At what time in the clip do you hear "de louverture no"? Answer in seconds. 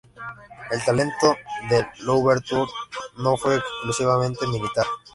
1.69-3.37